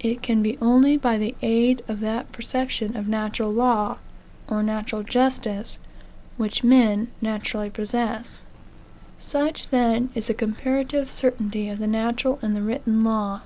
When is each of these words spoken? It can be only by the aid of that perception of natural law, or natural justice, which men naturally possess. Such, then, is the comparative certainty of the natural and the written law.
It 0.00 0.22
can 0.22 0.42
be 0.42 0.58
only 0.60 0.96
by 0.96 1.18
the 1.18 1.36
aid 1.40 1.84
of 1.86 2.00
that 2.00 2.32
perception 2.32 2.96
of 2.96 3.06
natural 3.06 3.52
law, 3.52 3.98
or 4.48 4.60
natural 4.60 5.04
justice, 5.04 5.78
which 6.36 6.64
men 6.64 7.12
naturally 7.22 7.70
possess. 7.70 8.44
Such, 9.18 9.68
then, 9.68 10.10
is 10.16 10.26
the 10.26 10.34
comparative 10.34 11.12
certainty 11.12 11.68
of 11.68 11.78
the 11.78 11.86
natural 11.86 12.40
and 12.42 12.56
the 12.56 12.62
written 12.62 13.04
law. 13.04 13.42